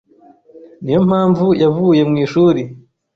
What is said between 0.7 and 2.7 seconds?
Niyo mpamvu yavuye mu ishuri.